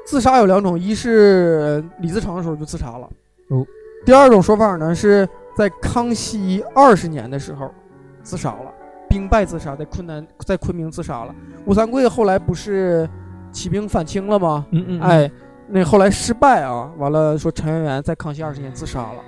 [0.06, 3.08] 自杀有两种，一是李自成的时候就自杀了。
[3.48, 3.64] 哦。
[4.04, 7.72] 第二种说法呢，是在康熙二十年的时候
[8.22, 8.72] 自杀了，
[9.08, 11.34] 兵败自杀，在昆南在昆明自杀了。
[11.66, 13.08] 吴三桂后来不是
[13.52, 14.66] 起兵反清了吗？
[14.70, 15.30] 嗯嗯，嗯，哎，
[15.68, 19.22] 那后来失败啊，完了说陈圆圆在康熙二十年自杀了，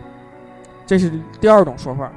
[0.84, 2.10] 这是第二种说法。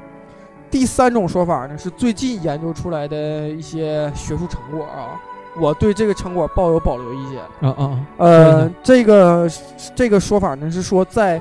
[0.70, 5.20] 第三种说法呢，是最近研究出来的一些学术成果啊，
[5.58, 7.40] 我对这个成果抱有保留意见。
[7.68, 9.50] 啊啊啊，呃嗯，这个
[9.94, 11.40] 这个说法呢是说在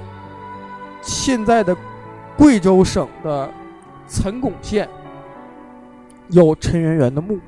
[1.02, 1.76] 现在的
[2.38, 3.50] 贵州省的
[4.08, 4.88] 岑巩县
[6.30, 7.40] 有陈圆圆的墓，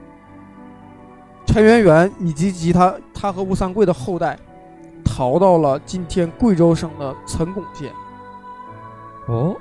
[1.45, 4.37] 陈圆圆以及及他他和吴三桂的后代
[5.03, 7.91] 逃到了今天贵州省的岑巩县，
[9.27, 9.55] 哦，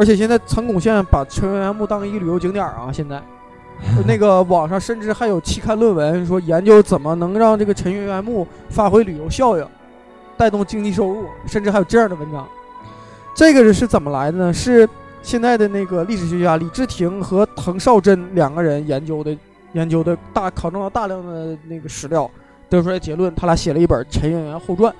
[0.00, 3.22] 而且现在岑巩县把陈圆圆墓当一个旅游景点啊，现在。
[4.06, 9.66] 那个网上甚至还有期刊论文说研究怎么能让这个陈圆圆墓发挥旅游效应，
[10.38, 12.48] 带动经济收入，甚至还有这样的文章。
[13.34, 14.50] 这个是怎么来的呢？
[14.50, 14.88] 是
[15.22, 19.36] 现在的那个历史学家李治廷和滕绍珍两个人研究的，
[19.72, 22.30] 研究的大考证了大量的那个史料，
[22.70, 24.94] 得出来结论，他俩写了一本《陈圆圆后传》。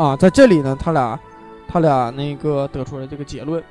[0.00, 1.18] 啊，在这里呢，他俩
[1.68, 3.62] 他俩那个得出来这个结论，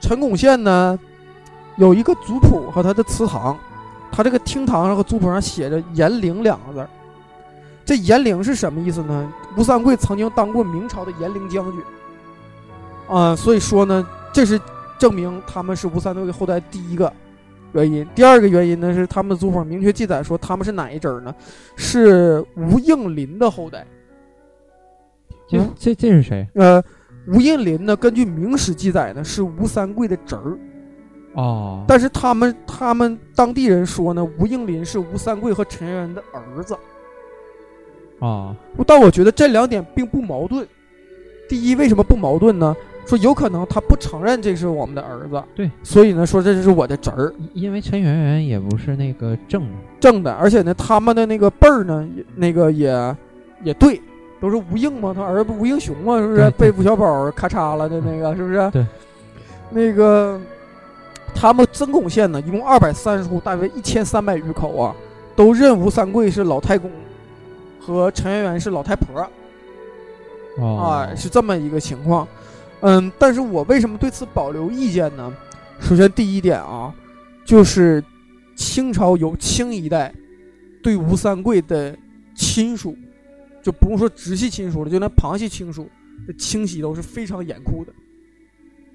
[0.00, 0.98] 陈巩县呢。
[1.76, 3.56] 有一个族谱和他的祠堂，
[4.12, 6.90] 他这个厅堂上和族谱上写着“延陵”两个字儿。
[7.86, 9.32] 这延陵是什么意思呢？
[9.56, 11.80] 吴三桂曾经当过明朝的延陵将军，
[13.08, 14.60] 啊、所以说呢，这是
[14.98, 17.10] 证明他们是吴三桂的后代第一个
[17.72, 18.06] 原因。
[18.14, 21.34] 第二个原因呢是他们的族谱明确记载说他们是哪一支儿呢？
[21.76, 23.86] 是吴应麟的后代。
[25.48, 26.46] 这嗯这这是谁？
[26.54, 26.82] 呃，
[27.26, 30.58] 吴应麟呢，根据明史记载呢是吴三桂的侄儿。
[31.34, 36.76] 哦，但是他们他们当地人说呢，吴应麟是吴三桂和陈圆圆的儿子。
[38.18, 38.54] 啊，
[38.86, 40.66] 但我觉得这两点并不矛盾。
[41.48, 42.76] 第一，为什么不矛盾呢？
[43.06, 49.66] 说有可能他不承认这是我们的儿子，对，所以呢说这是我的侄儿因因为陈圆圆也不是那个正，
[49.98, 53.16] 正的，而且呢他们的那个辈儿呢，也那个也
[53.64, 54.00] 也对，
[54.40, 58.70] 都是吴应嘛，他儿子不吴应熊嘛，是不是被吴小宝咔嚓了的那个，是不是？
[58.70, 58.86] 对，
[59.70, 60.40] 那个
[61.34, 64.96] 他们曾巩县呢，一共二百三十户，大约一千三百余口啊，
[65.36, 66.90] 都认吴三桂是老太公，
[67.78, 69.28] 和陈圆圆是老太婆。
[70.58, 72.26] 哦，啊，是这么一个情况。
[72.80, 75.32] 嗯，但是我为什么对此保留意见呢？
[75.80, 76.92] 首先第一点啊，
[77.44, 78.02] 就是
[78.56, 80.12] 清朝有清一代
[80.82, 81.94] 对吴三桂的
[82.34, 82.96] 亲属，
[83.62, 85.88] 就不用说直系亲属了，就连旁系亲属
[86.26, 87.92] 的清洗都是非常严酷的。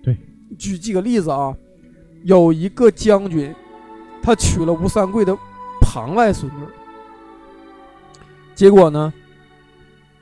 [0.03, 0.17] 对，
[0.57, 1.55] 举几个例子啊，
[2.23, 3.53] 有一个将军，
[4.21, 5.35] 他娶了吴三桂的
[5.81, 6.65] 旁外孙女，
[8.53, 9.13] 结果呢，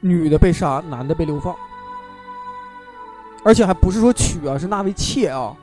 [0.01, 1.55] 女的被杀，男的被流放，
[3.43, 5.55] 而且还不是说娶啊，是纳为妾啊，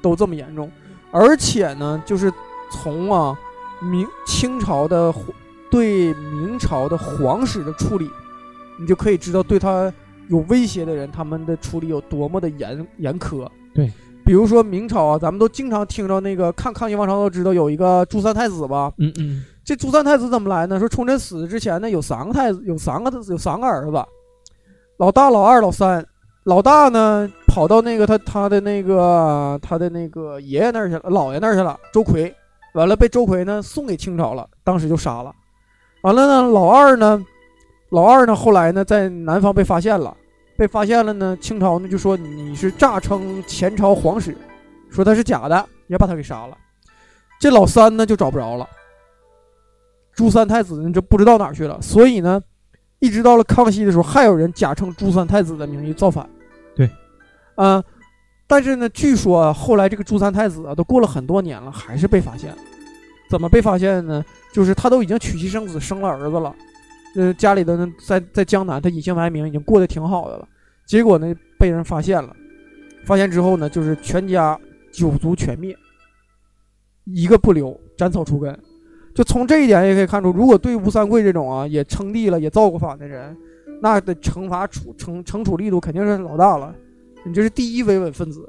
[0.00, 0.70] 都这么严重。
[1.10, 2.32] 而且呢，就是
[2.70, 3.38] 从啊
[3.80, 5.24] 明清朝的皇
[5.70, 8.10] 对明朝的皇室的处理，
[8.78, 9.92] 你就可以知道对他
[10.28, 13.48] 有威胁的人，他们的处理有多么的严严苛。
[13.74, 13.90] 对，
[14.24, 20.78] 比如说明朝啊，咱们都经常听着那个看抗议王朝都知道有一个朱三太子吧，嗯嗯，这朱三太子怎么来呢？
[20.78, 24.04] 说崇祯死之前呢，有三个太子，有三个有三个儿子，
[24.98, 26.06] 老大、老二、老三。
[26.44, 32.32] 老大呢，跑到那个他他的那个他的那个爷爷那儿去了，姥爷那儿去了，周奎。
[32.74, 35.32] 完了被周奎呢送给清朝了，当时就杀了。
[36.02, 37.24] 完了呢，老二呢，
[37.90, 40.16] 老二呢后来呢在南方被发现了，
[40.56, 44.36] 被发现了呢，清朝呢就说你是诈称前朝皇室，
[44.90, 46.56] 说他是假的，也把他给杀了。
[47.40, 48.68] 这老三呢就找不着了。
[50.14, 52.40] 朱三太子呢就不知道哪去了，所以呢，
[53.00, 56.28] 一直到了康熙的时候，还有人假称朱三太子的名义造反。
[56.74, 56.88] 对，
[57.56, 57.82] 啊、
[58.46, 62.56] 但是呢，据说啊后来这个朱三太子啊，都过了很多年了，还是被发现了。
[63.28, 64.24] 怎么被发现呢？
[64.52, 66.54] 就是他都已经娶妻生子，生了儿子了，
[67.16, 70.48] 呃，家里的呢在在江南，他隐姓埋名，已经过得挺好的了。
[70.86, 72.34] 结果呢，被人发现了，
[73.04, 74.58] 发现之后呢，就是全家
[74.92, 75.76] 九族全灭，
[77.04, 78.58] 一个不留，斩草除根。
[79.14, 83.36] 就从这一点也可以看出，如果对吴三桂这种啊也称帝了、也造过反的人，
[83.80, 86.74] 那的惩罚处惩惩处力度肯定是老大了。
[87.24, 88.48] 你这是第一维稳分子，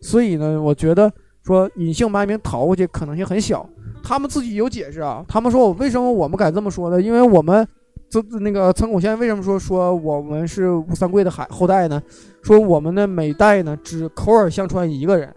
[0.00, 3.68] 所以呢，我觉得说隐姓埋名逃过去可能性很小。
[4.04, 7.00] 他们自己有解释啊，他们说我为什么我们敢这么说呢？
[7.00, 7.66] 因为我们
[8.10, 12.00] 这那个曾巩宪为什么说说我们是吴三桂的海后代呢？
[12.42, 15.34] 说我们的每代呢只口耳相传一个人，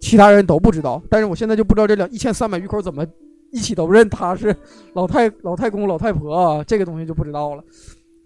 [0.00, 1.02] 其他人都不知道。
[1.08, 3.04] 但是我现在就不知道这两一千三百余口怎么
[3.50, 4.54] 一起都认他是
[4.92, 7.64] 老太老太公老太婆啊，这个东西就不知道了。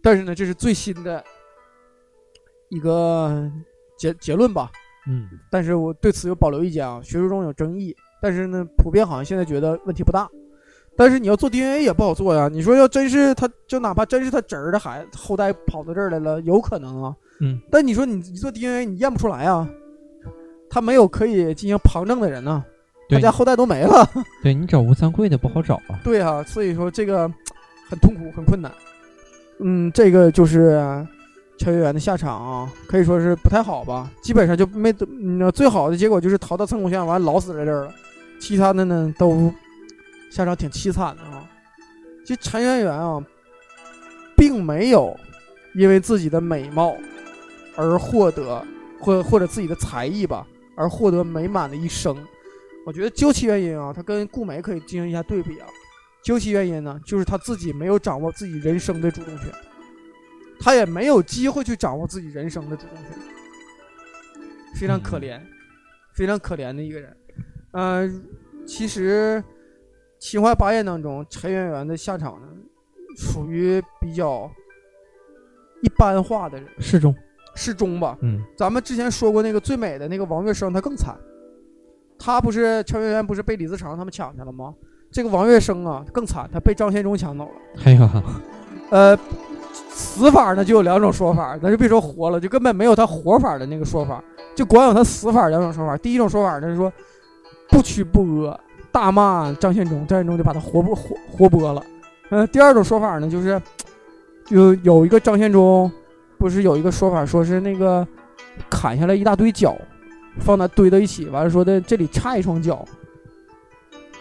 [0.03, 1.23] 但是呢，这是最新的
[2.71, 3.49] 一个
[3.97, 4.71] 结结论吧。
[5.09, 7.95] 嗯，但是我对此有保留意见啊，学术中有争议。
[8.21, 10.29] 但是呢，普遍好像现在觉得问题不大。
[10.97, 12.49] 但是你要做 DNA 也不好做呀。
[12.53, 17.15] 你说要真是他，就哪怕真是他侄儿的孩子后代跑到这儿来了，有可能啊。
[17.41, 17.59] 嗯。
[17.71, 19.67] 但你说你你做 DNA 你验不出来啊，
[20.69, 22.63] 他没有可以进行旁证的人呢、
[23.09, 24.07] 他家后代都没了。
[24.43, 25.99] 对你找吴三桂的不好找啊。
[26.05, 27.27] 对啊，所以说这个
[27.89, 28.71] 很痛苦，很困难。
[29.61, 31.07] 嗯，这个就是
[31.59, 37.95] 乔月圆的下场啊，可以说是不太好吧，基本上就没，嗯，最好的结果就是逃到曾巩县，完老死在这儿了，
[38.41, 39.53] 其他的呢都
[40.31, 41.49] 下场挺凄惨的啊。
[42.25, 43.23] 其实陈圆圆啊，
[44.37, 45.19] 并没有
[45.75, 46.97] 因为自己的美貌
[47.77, 48.65] 而获得，
[48.99, 52.17] 或或者自己的才艺吧，而获得美满的一生。
[52.87, 55.67] 我觉得究其原因啊，他跟顾美可以进行一下对比啊。
[56.23, 59.47] 究其原因呢，就是他自己没有掌握自己人生的主动权，
[60.59, 63.07] 他也没有机会去掌握自己人生的主动权，
[64.77, 65.41] 非常可怜，
[66.13, 67.17] 非常可怜的一个人。
[67.73, 68.25] 嗯、
[68.67, 69.43] 其实
[70.19, 72.49] 《秦淮八艳》当中，陈圆圆的下场呢，
[73.17, 74.51] 属于比较
[75.83, 77.15] 一般化的人，适中。
[77.55, 78.17] 适中吧。
[78.23, 81.17] 嗯咱们之前说过那个最美的那个王月生，他更惨。
[82.19, 84.75] 他不是陈圆圆不是被李自成他们抢去了吗？
[85.11, 87.83] 这个王月生啊更惨，他被张献忠抢走了。
[87.85, 88.23] 哎呀，
[88.91, 89.19] 呃，
[89.73, 94.23] 死法呢就有两种说法，咱就别说活了，就根本没有他活法的那个说法，
[94.55, 95.97] 就光有他死法两种说法。
[95.97, 96.93] 第一种说法呢是说
[97.71, 101.83] 不屈不阿，大骂张献忠，张献忠就把他活剥活活剥了。
[102.29, 103.61] 呃，第二种说法呢就是
[104.45, 105.91] 就有一个张献忠，
[106.39, 108.07] 不是有一个说法说是那个
[108.69, 109.77] 砍下来一大堆脚，
[110.39, 112.85] 放那堆到一起，完了说的这里差一双脚，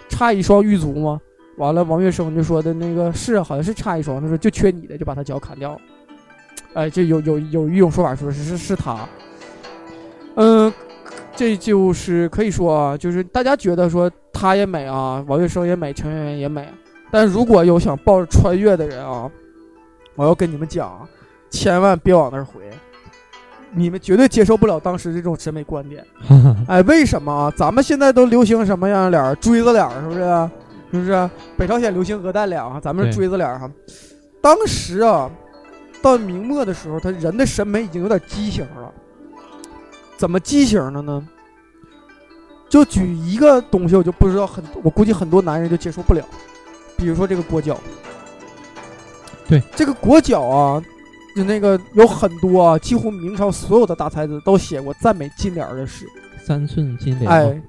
[0.07, 1.19] 差一双玉足吗？
[1.57, 5.79] 完了，王月生就说的那个是好像是差一双，他说就缺你的，就把他脚砍掉了。
[6.73, 9.07] 哎，这有有有一种说法说是是是他，
[10.35, 10.71] 嗯，
[11.39, 16.67] 这就是可以说啊，就是大家觉得说她也美啊，王月生也美，陈圆圆也美，
[17.09, 19.31] 但如果有想抱着穿越的人啊，
[20.15, 21.07] 我要跟你们讲啊，
[21.49, 22.59] 千万别往那儿回，
[23.71, 26.05] 你们绝对接受不了当时这种审美观点。
[26.67, 27.53] 哎，为什么啊？
[27.55, 29.33] 咱们现在都流行什么样的脸儿？
[29.35, 30.49] 锥子脸儿是不是？
[30.91, 31.29] 是不是？
[31.55, 33.71] 北朝鲜流行鹅蛋脸啊，咱们是锥子脸儿哈。
[34.41, 35.31] 当时啊，
[36.01, 38.78] 到明末的时候，他人的审美已经有点畸形了。
[40.19, 41.25] 怎么畸形的呢？
[42.67, 46.21] 就举一个东西，我就不知道很，我估计很多男人就接受不了。
[46.97, 47.79] 比如说这个裹脚，
[49.47, 50.83] 对这个裹脚啊，
[51.37, 56.05] 就那个有很多啊，几乎明朝所有的大才子都写过赞美金莲儿的诗。
[56.43, 57.31] 三寸金莲。
[57.31, 57.61] 哎，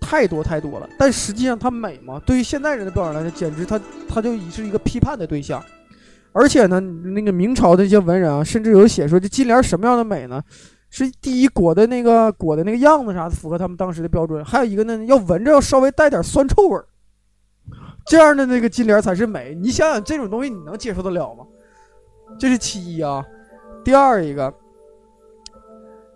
[0.00, 0.88] 太多太多了。
[0.96, 2.22] 但实际上它美吗？
[2.24, 5.60] 对于现代人的标准来说，简直它它就已是一个批判的对象。
[6.32, 10.40] 而且呢，那个明朝的一些文人啊，甚至有写说这金莲什么样的美呢？
[10.90, 16.84] 是第一裹的那个裹的那个样子啥的符合他们当时的标准，还有一个呢，要闻着要稍微带点酸臭味儿，
[18.06, 19.54] 这样的那个金莲才是美。
[19.54, 21.46] 你想想这种东西你能接受得了吗？
[22.38, 23.24] 这是其一啊。
[23.84, 24.52] 第二一个，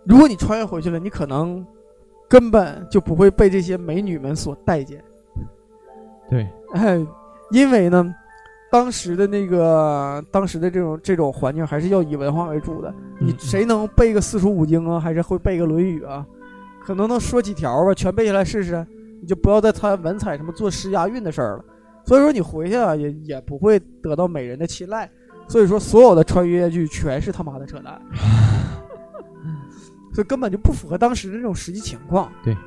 [0.05, 1.65] 如果你穿越回去了，你可能
[2.27, 5.03] 根本就不会被这些美女们所待见。
[6.29, 7.05] 对，哎，
[7.51, 8.13] 因为呢，
[8.73, 12.91] 当时的那个当时的这种这种环境还是要以文化为主的。
[13.19, 16.25] 你嗯谁能背个四书五经啊，还是会背个《论语》啊？
[16.83, 18.83] 可能能说几条吧，全背下来试试。
[19.21, 21.65] 你就不要再谈文采什么作诗押韵的事儿了。
[22.03, 25.07] 所以说你回去啊，也也不会得到美人的青睐。
[25.47, 28.01] 所以说所有的穿越剧全是他妈的扯淡，
[30.15, 32.31] 所以根本就不符合当时的这种实际情况。
[32.43, 32.57] 对，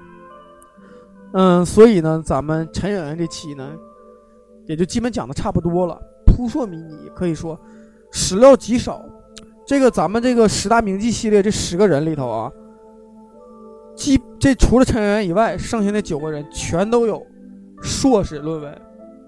[1.33, 3.73] 嗯，所以呢，咱们陈圆圆这期呢，
[4.67, 7.59] 也就基本讲的差不多了，扑朔迷离，可以说，
[8.13, 9.05] 史料极少。
[9.67, 12.53] 这个咱们这个十大名妓系列这十个人里头啊，
[13.97, 17.21] 基这除了陈圆圆以外，剩下那九个人全都有
[17.83, 18.81] 硕士论文、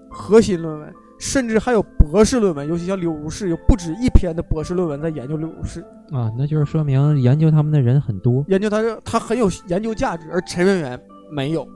[0.09, 2.67] 核心论文，甚至还有博士论文。
[2.67, 5.81] 尤其像柳如是，有不止一篇的博士论文在研究柳如是，
[6.11, 8.45] 啊，那就是说明研究他们的人很多。
[8.47, 11.67] 研究他这他很有研究价值，而陈圆圆没有。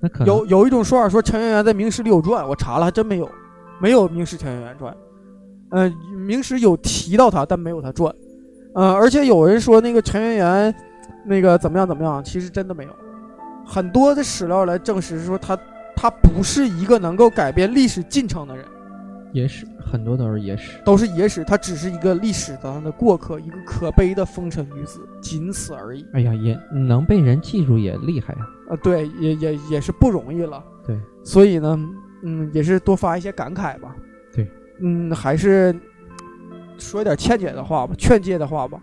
[0.00, 3.30] 那可有有一种说法说陈圆圆在明史里有传，我查了还真没有，
[3.80, 4.96] 没有明史陈圆圆传。
[5.72, 5.94] 嗯、
[6.26, 8.12] 明史有提到他，但没有他传。
[8.74, 10.74] 嗯、而且有人说那个陈圆圆
[11.24, 12.90] 那个怎么样怎么样，其实真的没有。
[13.66, 15.56] 很多的史料来证实说他
[15.94, 18.64] 他不是一个能够改变历史进程的人，
[19.32, 20.80] 野史很多都是野史。
[20.84, 26.06] 都是野史，他只是一个历史上的过客，一个可悲的风尘女子，仅此而已。
[26.12, 30.62] 哎呀，也能被人记住也厉害呀、啊，对，也也也是不容易了。
[30.86, 31.78] 对，所以呢，
[32.22, 33.94] 嗯，也是多发一些感慨吧。
[34.32, 34.50] 对，
[34.80, 35.74] 嗯，还是
[36.78, 38.80] 说一点劝解的话吧，劝诫的话吧。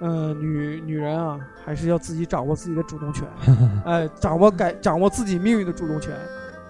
[0.00, 3.26] 嗯、女女人啊，还是要自己掌握自己的主动权，
[3.86, 6.12] 哎，掌握改掌握自己命运的主动权，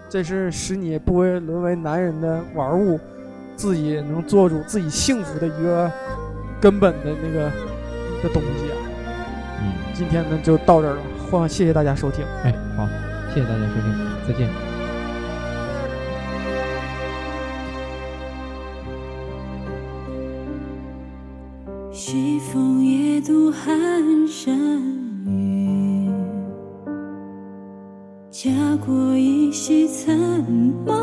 [0.08, 3.00] 这是使你不会沦为男人的玩物，
[3.56, 5.90] 自己能做主自己幸福的一个
[6.60, 7.50] 根本的那个
[8.22, 8.76] 的东西啊。
[9.60, 12.24] 嗯，今天呢就到这儿了，欢谢谢大家收听。
[12.44, 12.86] 哎，好，
[13.34, 14.48] 谢谢大家收听，再见。
[21.92, 25.03] 西风夜渡寒山
[28.44, 28.50] 家
[28.84, 30.14] 国依稀残
[30.84, 30.94] 梦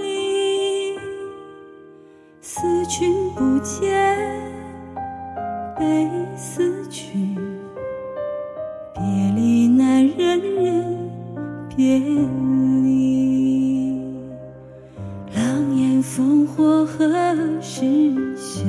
[0.00, 0.96] 里。
[2.40, 4.40] 思君不见，
[5.76, 7.36] 悲思君。
[8.94, 9.02] 别
[9.34, 11.10] 离难忍忍
[11.76, 14.00] 别离。
[15.34, 17.08] 狼烟烽火何
[17.60, 17.82] 时
[18.36, 18.62] 休？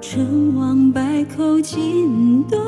[0.00, 2.58] 成王败寇尽东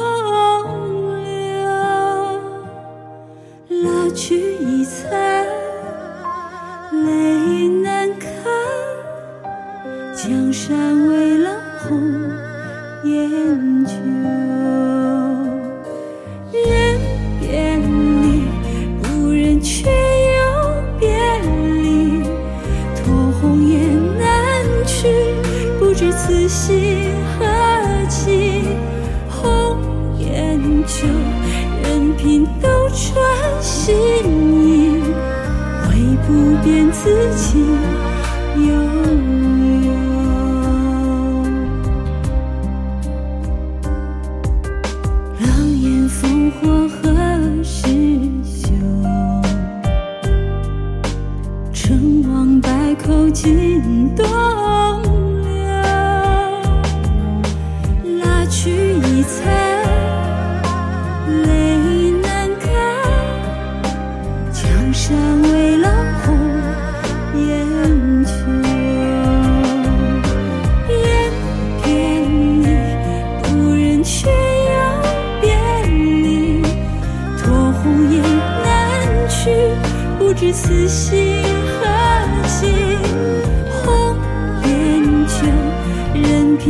[4.14, 5.46] 去一残，
[7.04, 8.28] 泪难干。
[10.14, 11.50] 江山未老
[11.80, 12.00] 红
[13.04, 13.81] 颜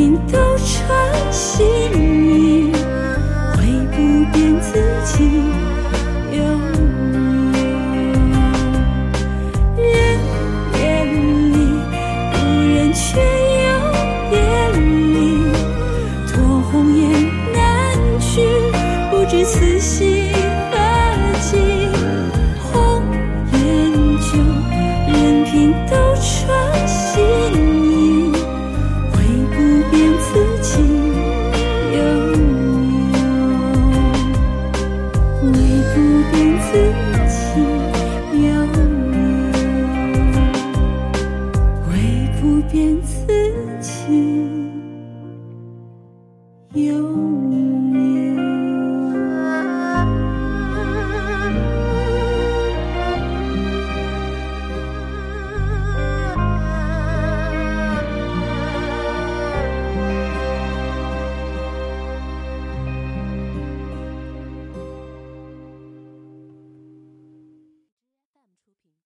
[0.03, 0.52] 任凭